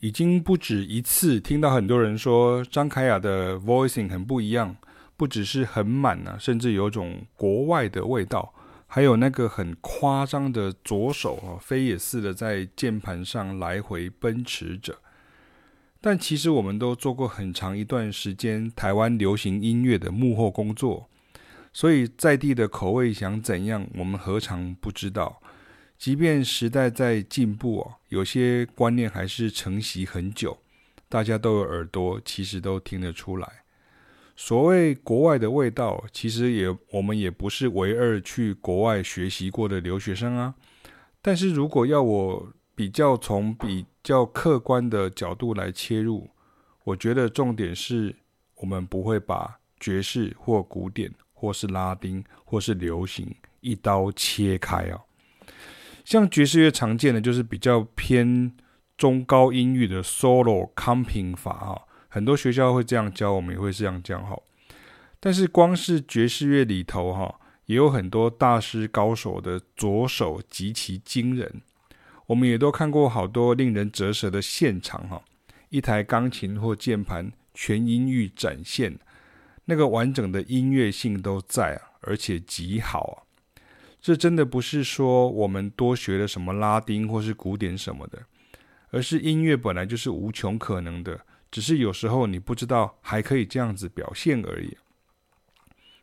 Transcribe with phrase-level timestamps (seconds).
[0.00, 4.76] 已经不止一次听到很多人说张凯雅的 voicing 很不一样，
[5.16, 8.52] 不只是很满啊，甚至有种国外的味道，
[8.86, 14.98] 还有那个很夸张的左手啊，飞也似的在键盘上来回奔驰着。
[16.02, 21.08] 但其实我们都做过很长一段时间台湾流行音乐的幕后工作，
[21.72, 25.40] 所以在地的口味想怎样，我们何尝不知道？
[25.98, 30.58] 即便时代在进步哦，有些观念还是承袭很久，
[31.08, 33.64] 大家都有耳朵，其实都听得出来。
[34.36, 40.54] 所谓国外的味道，其实也我们也不是唯二去国外学习过的留学生啊。
[41.22, 46.28] 但是如果要我比较从比较客观的角度来切入，
[46.84, 48.14] 我觉得重点是
[48.56, 55.00] 我们不会把爵士或古典或是拉丁或是流行一刀切开啊。
[56.06, 58.52] 像爵士乐常见的就是比较偏
[58.96, 64.40] 中高音域的 solo comping 法啊，很多学校会这样教，我们也会这样讲哈。
[65.18, 71.60] 但是光是爵士乐里头哈，也有很多大师高手的左手极其惊人，
[72.26, 75.20] 我们也都看过好多令人折舌的现场哈，
[75.70, 78.96] 一台钢琴或键盘全音域展现，
[79.64, 83.25] 那个完整的音乐性都在啊，而且极好啊。
[84.06, 88.22] 这真的不是说我们多学了什么拉丁或是古典什么的，
[88.90, 94.76] 而是音乐本来就是无穷可能的，只是有时候你不知道还可以这样子表现而已。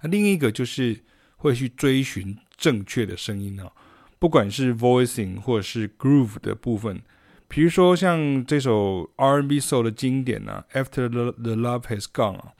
[0.00, 1.04] 那另一个就是
[1.36, 3.70] 会去追寻正确的声音啊，
[4.18, 7.02] 不管是 voicing 或者是 groove 的部分，
[7.48, 12.54] 比如说像这首 R&B soul 的经典啊，After the the love has gone 啊，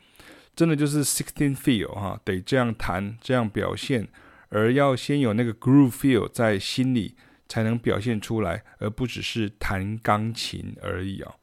[0.54, 4.06] 真的就是 sixteen feel 哈，得这样弹，这样表现。
[4.50, 7.16] 而要先有那个 groove feel 在心里，
[7.48, 11.34] 才能表现出来，而不只是弹钢琴而已啊。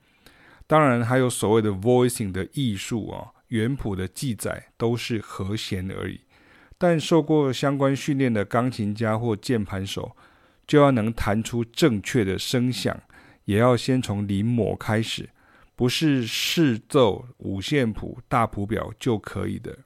[0.68, 6.22] 当然，还有所谓的 voicing 的艺术啊，原谱的记载都是和弦而已。
[6.78, 10.16] 但受过相关训练的钢琴家或键盘手，
[10.68, 13.02] 就要能弹出正确的声响，
[13.46, 15.30] 也要先从临摹开始，
[15.76, 19.80] 不是视奏五线谱、大谱表就可以的。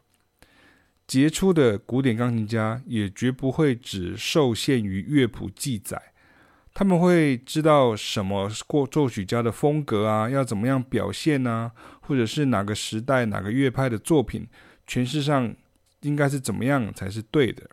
[1.11, 6.01] 杰出的古典钢琴家也绝不会只受限于乐谱记载，
[6.73, 14.47] 他们会知道什么过作曲家的风格啊，要怎么样表现啊，或者是哪个时代哪个乐派的作品
[14.87, 15.53] 诠释上
[16.03, 17.69] 应该是怎么样才是对的。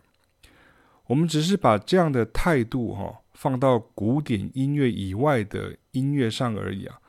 [1.05, 6.99] 我们只是把这样的态度哈、哦、放到古典音乐以外的音乐上而已啊，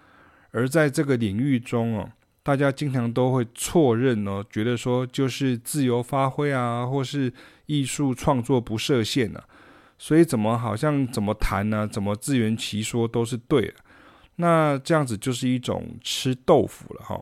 [0.52, 2.08] 而在这个领域中哦。
[2.42, 7.32] 大家经常都会错认哦，觉得说就是自由发挥啊，或是
[7.66, 9.44] 艺术创作不设限啊，
[9.98, 13.74] 所以怎么好像怎么弹呢、怎么自圆其说都是对的。
[14.36, 17.20] 那这样子就是一种吃豆腐了哈。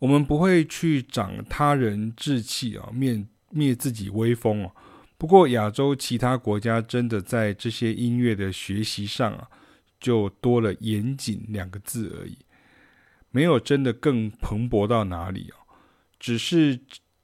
[0.00, 4.72] 我们不会去长他人志气啊，灭灭自己威风啊。
[5.16, 9.46] 不过亚洲其他国家真的在这些音乐的学习上啊，
[10.00, 12.36] 就多了严谨两个字而已。
[13.30, 15.56] 没有真的更蓬勃到哪里哦，
[16.18, 16.78] 只是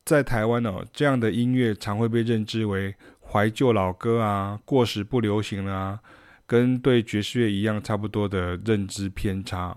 [0.04, 5.98] 在台湾哦，这样的音乐常会被认知为怀旧老歌啊，过时不流行啊，
[6.46, 9.76] 跟对爵士乐一样差不多的认知偏差。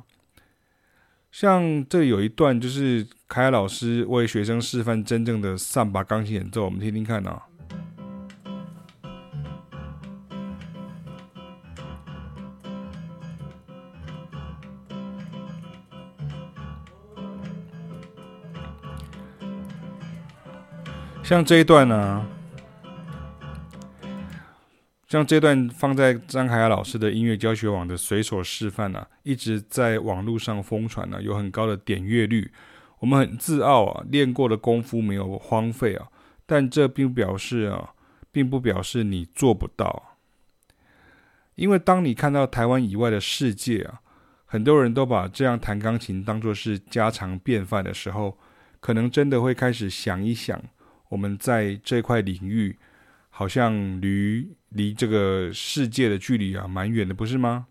[1.31, 7.43] 像这有一段就是凯老师为学生示范真正的上把钢琴演奏，我们听听看啊。
[21.29, 22.25] 像这一段呢、
[25.07, 32.51] 像这段放在张凯雅老师的音乐教学网的随手示范呢、一直在网络上疯传呢，有很高的点阅率。
[32.97, 36.07] 我们很自傲啊，练过的功夫没有荒废啊，
[36.47, 37.91] 但这并不表示啊，
[38.31, 40.17] 并不表示你做不到。
[41.53, 44.01] 因为当你看到台湾以外的世界啊，
[44.47, 48.35] 很多人都把这样弹钢琴当作是家常便饭的时候，
[48.79, 50.59] 可能真的会开始想一想。
[51.09, 52.77] 我们在这块领域，
[53.29, 57.67] 好像离离这个世界的距离啊蛮远的，不是吗？